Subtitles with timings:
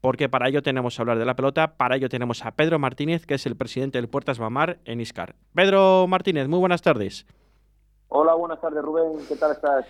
[0.00, 3.26] porque para ello tenemos que hablar de la pelota, para ello tenemos a Pedro Martínez,
[3.26, 5.34] que es el presidente del Puertas Mamar en Iscar.
[5.54, 7.26] Pedro Martínez, muy buenas tardes.
[8.08, 9.86] Hola, buenas tardes Rubén, ¿qué tal estás?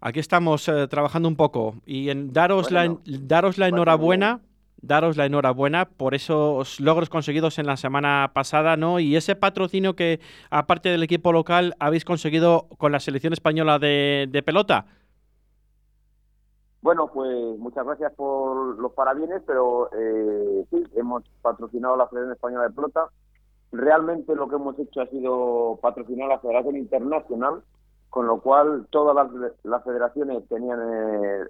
[0.00, 4.40] Aquí estamos eh, trabajando un poco y en daros, la, daros la enhorabuena
[4.80, 9.00] daros la enhorabuena por esos logros conseguidos en la semana pasada, ¿no?
[9.00, 10.20] Y ese patrocinio que,
[10.50, 14.86] aparte del equipo local, habéis conseguido con la selección española de, pelota.
[16.88, 22.64] Bueno, pues muchas gracias por los parabienes, pero eh, sí, hemos patrocinado la Federación Española
[22.64, 23.08] de Pelota.
[23.72, 27.62] Realmente lo que hemos hecho ha sido patrocinar la Federación Internacional,
[28.08, 29.14] con lo cual todas
[29.64, 30.80] las, federaciones tenían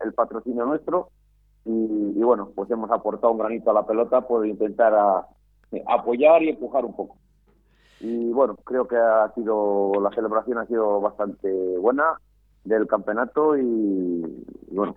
[0.04, 1.10] el patrocinio nuestro
[1.64, 5.24] y, bueno, pues hemos aportado un granito a la pelota por intentar
[5.86, 7.16] apoyar y empujar un poco.
[8.00, 11.48] Y bueno, creo que ha sido la celebración ha sido bastante
[11.78, 12.18] buena
[12.64, 14.96] del campeonato y, bueno,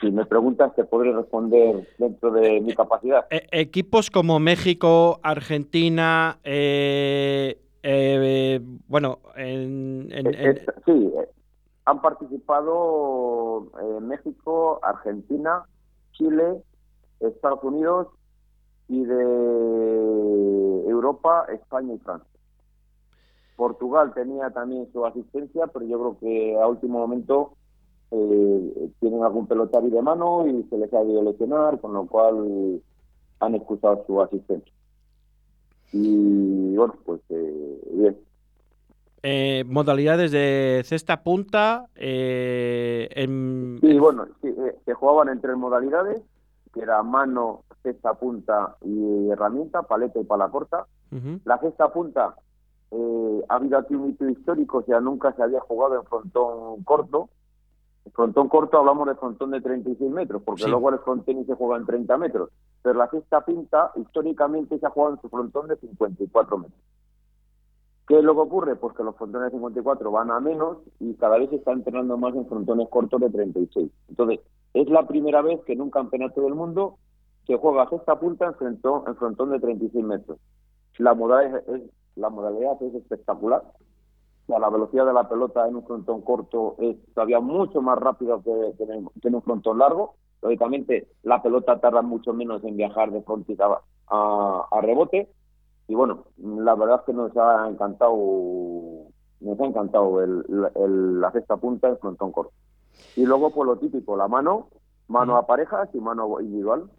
[0.00, 3.26] si me preguntas te podré responder dentro de mi capacidad.
[3.30, 10.08] E, equipos como México, Argentina, eh, eh, bueno, en,
[10.84, 11.12] sí,
[11.84, 15.64] han participado eh, México, Argentina,
[16.12, 16.62] Chile,
[17.20, 18.08] Estados Unidos
[18.88, 19.24] y de
[20.88, 22.28] Europa, España y Francia.
[23.56, 27.57] Portugal tenía también su asistencia, pero yo creo que a último momento
[28.10, 32.80] eh, tienen algún pelotario de mano y se les ha ido lesionar, con lo cual
[33.40, 34.72] han excusado su asistencia.
[35.92, 38.18] Y bueno, pues eh, bien.
[39.22, 41.86] Eh, modalidades de cesta punta.
[41.96, 43.08] Eh,
[43.80, 46.22] sí, bueno, eh, se jugaban en tres modalidades,
[46.72, 50.86] que era mano, cesta punta y herramienta, paleta y pala corta.
[51.44, 52.36] La cesta punta,
[53.48, 57.30] ha habido aquí un hito histórico, o sea, nunca se había jugado en frontón corto.
[58.04, 61.76] En frontón corto hablamos de frontón de 36 metros, porque luego el frontón se juega
[61.76, 62.50] en 30 metros.
[62.82, 66.80] Pero la cesta punta, históricamente, se ha jugado en su frontón de 54 metros.
[68.08, 68.76] ¿Qué es lo que ocurre?
[68.76, 72.34] Pues que los frontones 54 van a menos y cada vez se está entrenando más
[72.34, 73.90] en frontones cortos de 36.
[74.08, 74.40] Entonces,
[74.72, 76.96] es la primera vez que en un campeonato del mundo
[77.46, 80.38] se juega sexta punta en frontón, en frontón de 36 metros.
[80.96, 81.82] La modalidad es,
[82.16, 83.62] la modalidad es espectacular.
[84.48, 88.74] La velocidad de la pelota en un frontón corto es todavía mucho más rápida que,
[89.22, 90.14] en un frontón largo.
[90.40, 95.28] Lógicamente, la pelota tarda mucho menos en viajar de frontera a rebote
[95.88, 98.14] y bueno, la verdad es que nos ha encantado,
[99.40, 100.44] nos ha encantado el,
[101.18, 102.52] la sexta punta, el frontón corto.
[103.16, 104.68] Y luego, pues lo típico, la mano,
[105.08, 106.90] mano a parejas y mano individual.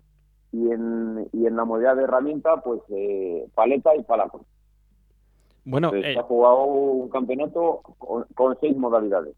[0.52, 4.28] Y en, y en la modalidad de herramienta, pues eh, paleta y pala
[5.66, 7.82] Bueno, se ha jugado un campeonato
[8.36, 9.36] con, seis modalidades.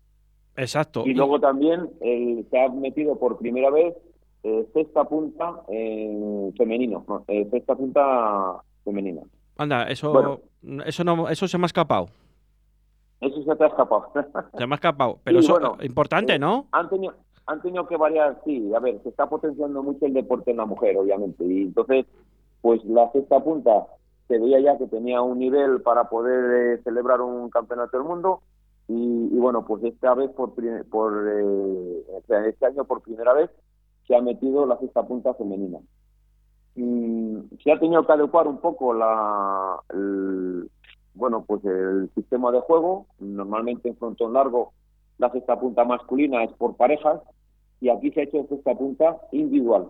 [0.56, 1.04] Exacto.
[1.06, 3.96] Y, luego también se ha metido por primera vez
[4.44, 9.22] eh, sexta punta en femenino, eh, sexta punta femenina.
[9.58, 10.42] Anda, eso,
[10.84, 12.08] eso, no, eso se me ha escapado.
[13.20, 14.12] Eso se te ha escapado.
[14.58, 15.20] se me ha escapado.
[15.24, 16.62] Pero eso es importante, ¿no?
[16.62, 17.14] Eh, han tenido,
[17.46, 18.74] han tenido que variar, sí.
[18.74, 21.46] A ver, se está potenciando mucho el deporte en la mujer, obviamente.
[21.46, 22.08] Y entonces,
[22.62, 23.86] pues la sexta punta
[24.32, 28.42] se veía ya que tenía un nivel para poder eh, celebrar un campeonato del mundo.
[28.88, 30.54] Y, bueno, pues esta vez, por,
[30.90, 32.04] por eh,
[32.48, 33.50] este año, por primera vez,
[34.08, 35.80] se ha metido la sexta punta femenina.
[36.76, 40.70] Mm, se ha tenido que adecuar un poco la, el,
[41.14, 43.08] bueno, pues el sistema de juego.
[43.20, 44.72] Normalmente en frontón largo
[45.18, 47.22] la sexta punta masculina es por parejas
[47.82, 49.90] y aquí se ha hecho sexta punta individual.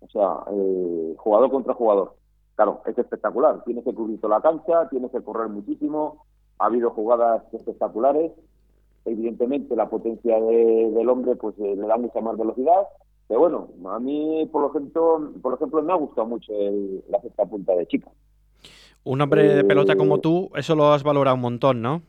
[0.00, 2.17] O sea, eh, jugador contra jugador.
[2.58, 3.62] Claro, es espectacular.
[3.62, 6.26] Tienes que cubrir toda la cancha, tienes que correr muchísimo.
[6.58, 8.32] Ha habido jugadas espectaculares.
[9.04, 12.88] Evidentemente la potencia del hombre pues eh, le da mucha más velocidad
[13.28, 16.52] pero bueno, a mí, por ejemplo, por ejemplo me ha gustado mucho
[17.10, 18.10] la sexta punta de chica.
[19.04, 22.02] Un hombre de pelota como eh, tú, eso lo has valorado un montón, ¿no?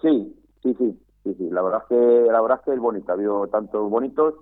[0.00, 1.50] Sí, sí, sí, sí, sí.
[1.50, 3.12] La verdad es que, la verdad es que es bonito.
[3.12, 4.34] Ha habido tantos bonitos.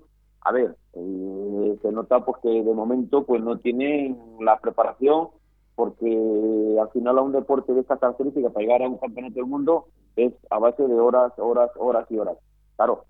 [0.42, 1.39] A ver, eh,
[1.82, 5.28] se nota pues que de momento pues no tienen la preparación
[5.74, 9.46] porque al final a un deporte de esta característica para llegar a un campeonato del
[9.46, 9.86] mundo
[10.16, 12.36] es a base de horas, horas, horas y horas.
[12.76, 13.04] Claro,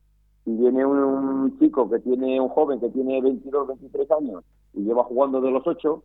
[0.45, 5.05] si viene un, chico que tiene un joven que tiene 22, 23 años y lleva
[5.05, 6.03] jugando de los 8,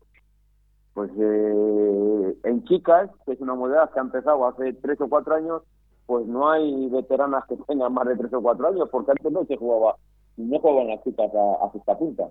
[0.95, 5.35] pues eh, en chicas, que es una modalidad que ha empezado hace 3 o 4
[5.35, 5.61] años,
[6.05, 9.45] pues no hay veteranas que tengan más de 3 o 4 años, porque antes no
[9.45, 9.97] se jugaba,
[10.37, 12.29] no jugaban las chicas a, a punta.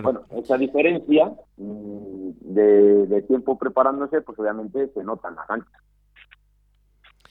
[0.00, 5.78] Bueno, esa diferencia mm, de, tiempo preparándose, pues obviamente se nota en la cancha.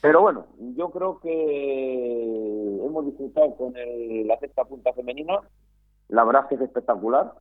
[0.00, 5.40] Pero bueno, yo creo que hemos disfrutado con la sexta punta femenina.
[6.08, 7.34] La verdad es que es espectacular.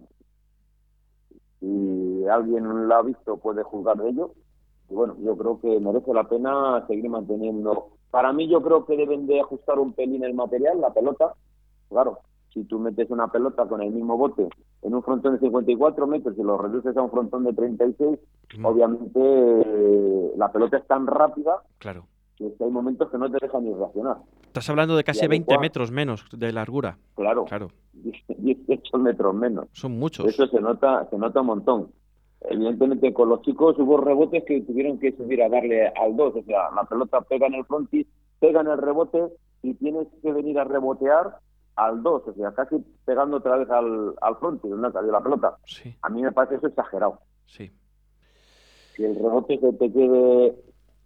[1.59, 4.33] Si alguien lo ha visto, puede juzgar de ello.
[4.89, 7.89] Bueno, yo creo que merece la pena seguir manteniendo.
[8.11, 11.33] Para mí, yo creo que deben de ajustar un pelín el material, la pelota.
[11.89, 12.19] Claro,
[12.53, 14.49] si tú metes una pelota con el mismo bote
[14.81, 18.19] en un frontón de 54 metros y lo reduces a un frontón de 36,
[18.57, 18.65] mm.
[18.65, 22.05] obviamente eh, la pelota es tan rápida claro.
[22.35, 24.17] que hay momentos que no te dejan ni reaccionar.
[24.45, 26.97] Estás hablando de casi 20 metros menos de largura.
[27.15, 27.67] Claro, claro.
[28.27, 29.67] 18 metros menos.
[29.71, 30.25] Son muchos.
[30.25, 31.91] Eso se nota, se nota un montón.
[32.41, 36.43] Evidentemente con los chicos hubo rebotes que tuvieron que subir a darle al 2, o
[36.43, 38.07] sea, la pelota pega en el frontis,
[38.39, 39.27] pega en el rebote
[39.61, 41.37] y tienes que venir a rebotear
[41.75, 45.57] al 2, o sea, casi pegando otra vez al, al frontis donde salió la pelota.
[45.65, 45.95] Sí.
[46.01, 47.19] A mí me parece eso exagerado.
[47.45, 47.71] Sí.
[48.95, 50.55] Si el rebote se te quede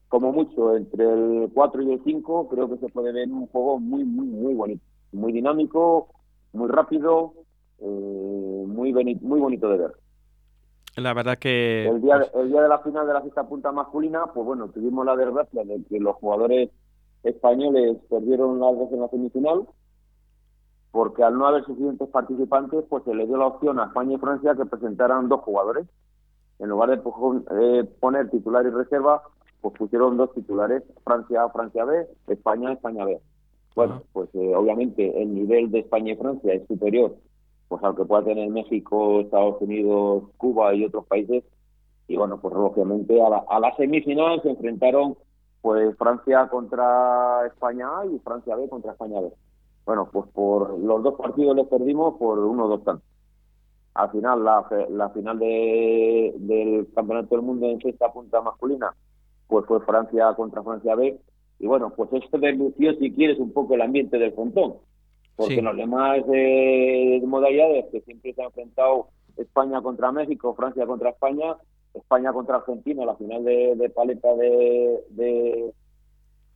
[0.07, 3.79] como mucho entre el 4 y el 5, creo que se puede ver un juego
[3.79, 6.09] muy, muy, muy bonito, muy dinámico,
[6.53, 7.33] muy rápido,
[7.79, 9.91] eh, muy, muy bonito de ver.
[10.97, 11.87] La verdad que...
[11.87, 15.05] El día, el día de la final de la sexta punta masculina, pues bueno, tuvimos
[15.05, 16.69] la desgracia de que los jugadores
[17.23, 19.67] españoles perdieron las dos en la semifinal,
[20.95, 24.17] porque al no haber suficientes participantes, pues se le dio la opción a España y
[24.17, 25.85] Francia que presentaran dos jugadores.
[26.57, 27.01] En lugar de
[27.51, 29.23] eh, poner titular y reserva,
[29.59, 33.19] pues pusieron dos titulares, Francia A, Francia B, España España B.
[33.75, 37.13] Bueno, pues eh, obviamente el nivel de España y Francia es superior
[37.67, 41.43] pues al que pueda tener México, Estados Unidos, Cuba y otros países.
[42.07, 45.17] Y bueno, pues obviamente a la, a la semifinal se enfrentaron
[45.61, 49.33] pues Francia contra España A y Francia B contra España B.
[49.85, 53.07] Bueno, pues por los dos partidos les perdimos por uno o dos tantos.
[53.93, 58.93] Al final, la, la final de, del Campeonato del Mundo en sexta punta masculina,
[59.47, 61.17] pues fue Francia contra Francia B.
[61.59, 64.75] Y bueno, pues esto deslució, si quieres, un poco el ambiente del frontón
[65.35, 70.85] porque en los demás eh, modalidades que siempre se ha enfrentado España contra México, Francia
[70.85, 71.57] contra España,
[71.93, 75.73] España contra Argentina, la final de, paleta de,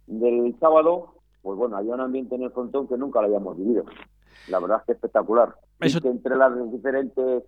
[0.08, 3.86] del sábado, pues bueno, había un ambiente en el frontón que nunca lo habíamos vivido.
[4.50, 5.56] La verdad es que espectacular.
[5.80, 6.00] Eso...
[6.04, 7.44] entre las diferentes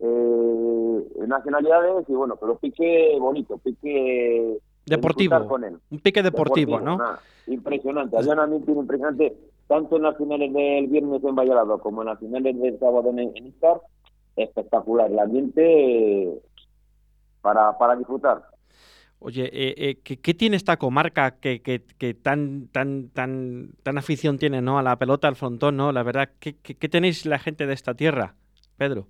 [0.00, 5.78] eh, nacionalidades y bueno, pero pique bonito, pique deportivo, con él.
[5.90, 6.98] un pique deportivo, ¿no?
[7.46, 9.36] impresionante, había un ambiente impresionante
[9.66, 13.18] tanto en las finales del viernes en Valladolid como en las finales del sábado en,
[13.18, 13.80] en Istar,
[14.36, 15.10] espectacular.
[15.10, 16.40] El ambiente
[17.40, 18.42] para, para disfrutar.
[19.26, 24.36] Oye, eh, eh, ¿qué, tiene esta comarca que, que, que, tan, tan, tan, tan afición
[24.36, 24.78] tiene ¿no?
[24.78, 25.78] a la pelota, al frontón?
[25.78, 25.92] ¿no?
[25.92, 28.34] La verdad, ¿qué, qué, tenéis la gente de esta tierra,
[28.76, 29.06] Pedro?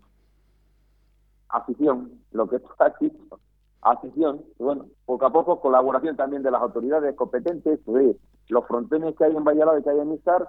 [1.49, 3.41] Afición, lo que tú has dicho.
[3.83, 8.15] Afición, bueno, poco a poco colaboración también de las autoridades competentes, pues,
[8.47, 10.49] los frontones que hay en Valladolid que hay en Istar,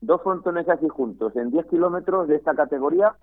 [0.00, 3.14] dos frontones así juntos en 10 kilómetros de esta categoría,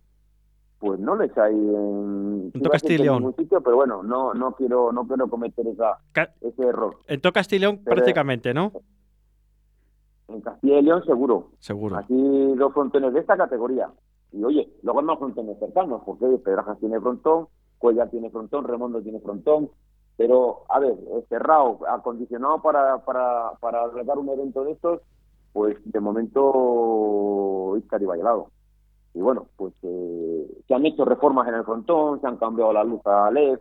[0.83, 5.29] pues no les hay en, en ningún sitio, pero bueno, no no quiero no quiero
[5.29, 5.97] cometer esa,
[6.41, 6.97] ese error.
[7.07, 8.73] En todo León prácticamente, ¿no?
[10.27, 11.51] En Castilla y León seguro.
[11.59, 11.95] Seguro.
[11.95, 13.89] Aquí dos frontones de esta categoría.
[14.33, 17.47] Y oye, luego hay más frontones cercanos, porque Pedrajas tiene frontón,
[17.77, 19.69] Cuellar tiene frontón, Remondo tiene frontón,
[20.17, 20.95] pero, a ver,
[21.29, 23.87] cerrado, acondicionado para, para, para
[24.17, 24.99] un evento de estos,
[25.53, 28.49] pues de momento Iscar y.
[29.13, 32.83] Y bueno, pues eh, se han hecho reformas en el frontón, se han cambiado la
[32.83, 33.59] luz a LED,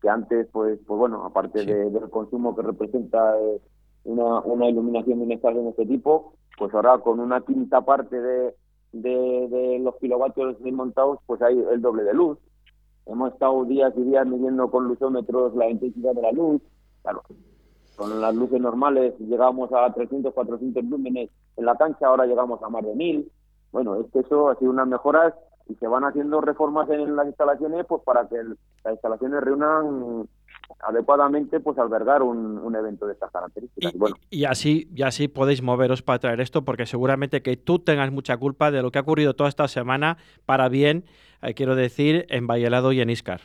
[0.00, 3.60] que antes, pues, pues bueno, aparte del consumo que representa eh,
[4.04, 8.20] una, una iluminación de un estadio de este tipo, pues ahora con una quinta parte
[8.20, 8.54] de,
[8.92, 12.38] de, de los kilovatios montados, pues hay el doble de luz.
[13.06, 16.60] Hemos estado días y días midiendo con luzómetros la intensidad de la luz.
[17.02, 17.22] Claro,
[17.96, 22.68] con las luces normales llegamos a 300, 400 lúmenes en la cancha, ahora llegamos a
[22.68, 23.30] más de 1000.
[23.72, 25.34] Bueno, es que eso ha sido unas mejoras
[25.68, 30.26] y se van haciendo reformas en las instalaciones pues para que las instalaciones reúnan
[30.80, 33.94] adecuadamente pues albergar un, evento de estas características.
[33.94, 34.16] Y, bueno.
[34.30, 38.36] y, así, y así podéis moveros para traer esto, porque seguramente que tú tengas mucha
[38.36, 41.04] culpa de lo que ha ocurrido toda esta semana, para bien,
[41.42, 43.40] eh, quiero decir, en Vallelado y en Iscar.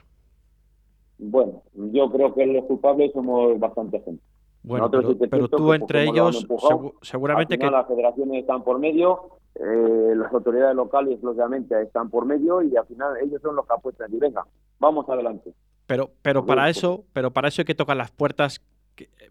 [1.18, 4.22] Bueno, yo creo que los culpables somos bastante gente.
[4.64, 6.48] Bueno, pero, tú entre ellos,
[7.02, 7.70] seguramente que...
[7.70, 12.86] Las federaciones están por medio, eh, las autoridades locales, lógicamente, están por medio y al
[12.86, 14.46] final ellos son los que apuestan y venga,
[14.80, 15.54] vamos adelante.
[15.86, 18.62] Pero, pero para eso, pero para eso hay que tocar las puertas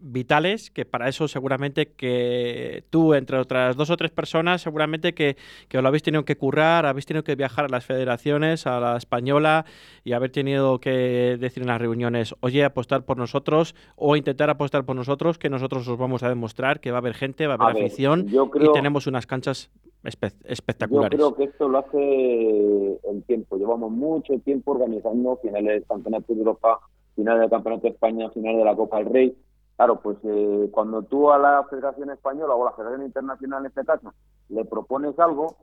[0.01, 5.37] vitales, que para eso seguramente que tú, entre otras dos o tres personas, seguramente que,
[5.69, 8.97] que lo habéis tenido que currar, habéis tenido que viajar a las federaciones, a la
[8.97, 9.65] española
[10.03, 14.83] y haber tenido que decir en las reuniones, oye, apostar por nosotros o intentar apostar
[14.85, 17.69] por nosotros, que nosotros os vamos a demostrar que va a haber gente, va a
[17.69, 19.71] haber afición y tenemos unas canchas
[20.03, 21.17] espectaculares.
[21.17, 23.57] Yo creo que esto lo hace el tiempo.
[23.57, 26.79] Llevamos mucho tiempo organizando finales del Campeonato de Europa,
[27.15, 29.37] finales del Campeonato de España, finales de la Copa del Rey
[29.75, 33.65] Claro, pues eh, cuando tú a la Federación Española o a la Federación Internacional en
[33.67, 34.13] este caso
[34.49, 35.57] le propones algo,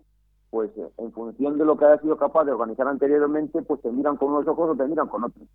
[0.51, 3.93] pues eh, en función de lo que hayas sido capaz de organizar anteriormente, pues te
[3.93, 5.47] miran con unos ojos o te miran con otros.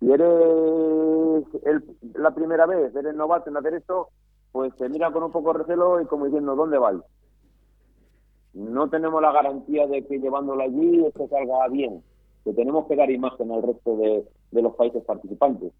[0.00, 1.82] Si eres
[2.14, 4.08] la primera vez, eres novato en hacer esto,
[4.52, 7.02] pues te miran con un poco de recelo y como diciendo, ¿dónde vais?
[8.54, 12.02] No tenemos la garantía de que llevándolo allí esto salga bien,
[12.42, 15.72] que tenemos que dar imagen al resto de los países participantes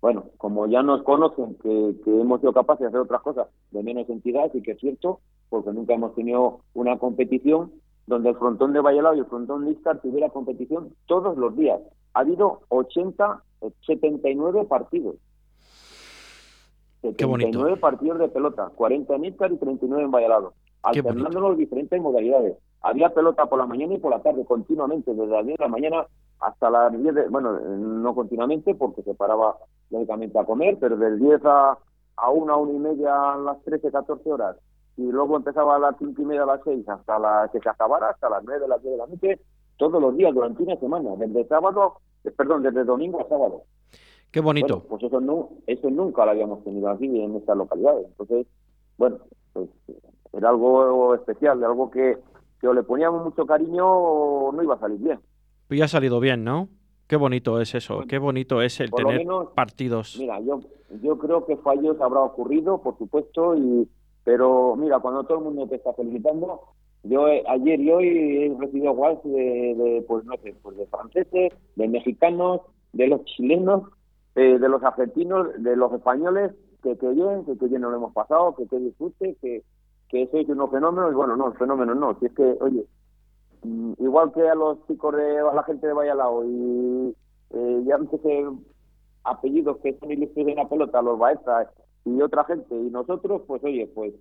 [0.00, 4.08] bueno, como ya nos conocen que, hemos sido capaces de hacer otras cosas de menos
[4.08, 7.72] entidad, y que es cierto, porque nunca hemos tenido una competición
[8.06, 11.80] donde el frontón de Valladolid y el frontón de Iscar tuviera competición todos los días.
[12.14, 13.42] Ha habido 80,
[13.86, 15.16] 79 partidos.
[17.02, 20.48] 79 partidos de pelota, 40 en Iscar y 39 en Valladolid,
[20.82, 22.56] alternando las diferentes modalidades.
[22.82, 25.70] Había pelota por la mañana y por la tarde, continuamente, desde las 10 de la
[25.70, 26.06] mañana
[26.40, 29.56] hasta las 10, de, bueno, no continuamente porque se paraba
[29.90, 31.78] lógicamente a comer, pero del 10 a,
[32.16, 34.56] a 1, a 1 y media a las 13, 14 horas,
[34.96, 37.68] y luego empezaba a las 5 y media a las 6 hasta la, que se
[37.68, 39.40] acabara, hasta las 9 de las 10 de la noche,
[39.76, 41.94] todos los días durante una semana, desde sábado,
[42.24, 43.62] eh, perdón, desde domingo a sábado.
[44.30, 44.84] Qué bonito.
[44.88, 48.06] pues eso, no, eso nunca lo habíamos tenido aquí en estas localidades.
[48.08, 48.46] Entonces,
[48.98, 49.18] bueno,
[49.54, 49.70] pues
[50.34, 52.18] era algo especial, algo que,
[52.60, 55.20] que o le poníamos mucho cariño o no iba a salir bien.
[55.70, 56.68] Ya ha salido bien, ¿no?
[57.06, 60.16] Qué bonito es eso, qué bonito es el tener partidos.
[60.18, 60.60] Mira, yo,
[61.02, 63.88] yo creo que fallos habrá ocurrido, por supuesto, y
[64.24, 66.60] pero mira, cuando todo el mundo te está felicitando,
[67.02, 71.88] yo ayer y hoy he recibido WhatsApp de, pues no sé, pues de franceses, de
[71.88, 72.60] mexicanos,
[72.92, 73.84] de los chilenos,
[74.34, 77.96] eh, de los argentinos, de los españoles, que qué bien, que qué bien nos lo
[77.96, 79.62] hemos pasado, que qué disfrute, que,
[80.08, 82.86] que sois unos fenómenos, y bueno, no, fenómenos no, si es que, oye,
[83.62, 87.16] Mm, igual que a los chicos de a la gente de Valladolid y
[87.50, 88.46] eh, ya sé
[89.24, 91.68] apellidos que son ilustres de la pelota, los Baezas
[92.04, 94.14] y otra gente y nosotros, pues oye, pues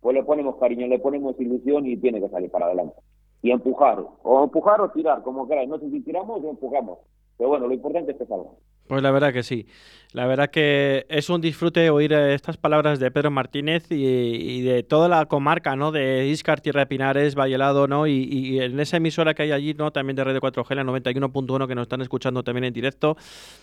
[0.00, 2.96] pues le ponemos cariño, le ponemos ilusión y tiene que salir para adelante.
[3.40, 5.68] Y empujar, o empujar o tirar, como queráis.
[5.68, 6.98] No sé si tiramos o empujamos.
[7.38, 8.50] Pero bueno, lo importante es que salga.
[8.86, 9.66] Pues la verdad que sí.
[10.12, 14.82] La verdad que es un disfrute oír eh, estas palabras de Pedro Martínez y, de
[14.82, 15.90] toda la comarca, ¿no?
[15.90, 18.06] De Iscar, Tierra de Pinares, Vallelado, ¿no?
[18.06, 19.90] Y, en esa emisora que hay allí, ¿no?
[19.90, 23.16] También de Red 4G, la 91.1, que nos están escuchando también en directo.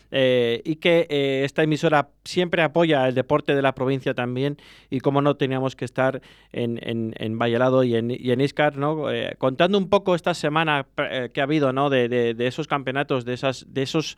[0.10, 4.58] Eh, y que eh, esta emisora siempre apoya el deporte de la provincia también.
[4.90, 6.20] Y como no teníamos que estar
[6.52, 9.06] en, en, en Vallelado y en, y en Iscar, ¿no?
[9.38, 11.92] contando un poco esta semana que ha habido, ¿no?
[11.92, 14.18] De, de, esos campeonatos, de, esas, de esos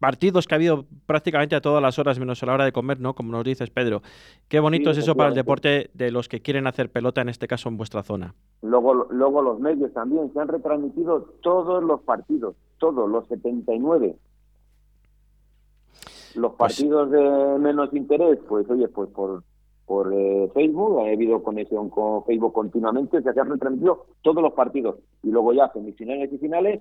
[0.00, 2.98] partidos que ha habido prácticamente a todas las horas menos a la hora de comer,
[3.00, 3.14] ¿no?
[3.14, 4.02] Como nos dices, Pedro.
[4.48, 7.46] Qué bonito es eso para el deporte de los que quieren hacer pelota, en este
[7.46, 8.34] caso en vuestra zona.
[8.62, 14.16] Luego, luego los medios también, se han retransmitido todos los partidos, todos, los 79.
[16.34, 19.42] Los pues partidos de menos interés, pues oye, pues por,
[19.84, 24.96] por eh, Facebook, ha habido conexión con Facebook continuamente, se han retransmitido todos los partidos.
[25.22, 26.80] Y luego ya semifinales y finales,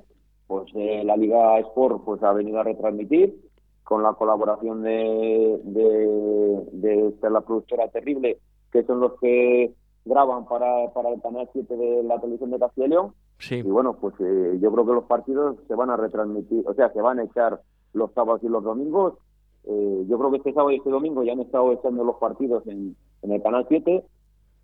[0.49, 3.39] pues eh, la Liga Sport pues ha venido a retransmitir
[3.83, 8.39] con la colaboración de, de, la productora Terrible,
[8.71, 9.71] que son los que
[10.05, 13.13] graban para, para el canal 7 de la televisión de Castilla y León.
[13.51, 16.91] Y bueno, pues eh, yo creo que los partidos se van a retransmitir, o sea,
[16.93, 17.61] se van a echar
[17.93, 19.19] los sábados y los domingos.
[19.65, 22.65] Eh, yo creo que este sábado y este domingo ya han estado echando los partidos
[22.65, 24.03] en, en el canal 7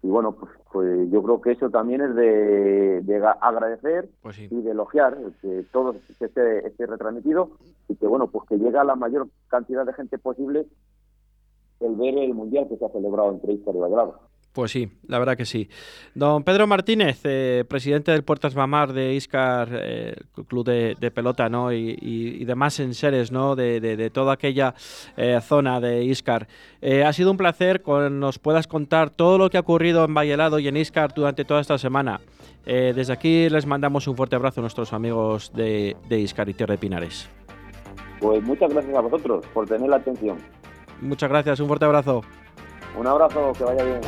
[0.06, 4.70] y bueno, pues, pues, yo creo que eso también es de, agradecer pues y de
[4.70, 7.50] elogiar que todo esté, esté retransmitido
[7.88, 10.68] y que bueno, pues que llega a la mayor cantidad de gente posible
[11.80, 14.20] el ver el mundial que se ha celebrado entre Iscar y Belgrado.
[14.56, 15.68] Pues sí, la verdad que sí.
[16.14, 20.16] Don Pedro Martínez, eh, presidente del Puertas Mamar de Iscar, eh,
[20.48, 21.74] club de, pelota, ¿no?
[21.74, 23.58] Y, y, demás enseres, ¿no?
[23.58, 24.74] De, toda aquella
[25.18, 26.48] eh, zona de Iscar.
[26.82, 30.58] ha sido un placer que nos puedas contar todo lo que ha ocurrido en Vallelado
[30.60, 32.22] y en Iscar durante toda esta semana.
[32.66, 36.76] desde aquí les mandamos un fuerte abrazo a nuestros amigos de, de Iscar y Tierra
[36.76, 37.30] de Pinares.
[38.22, 40.38] Pues muchas gracias a vosotros por tener la atención.
[41.02, 42.22] Muchas gracias, un fuerte abrazo.
[42.98, 44.02] Un abrazo, que vaya bien.